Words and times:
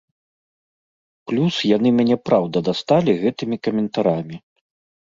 Плюс 1.31 1.53
яны 1.77 1.89
мяне 1.99 2.17
праўда 2.31 2.57
дасталі 2.71 3.11
гэтымі 3.27 3.55
каментарамі. 3.69 4.35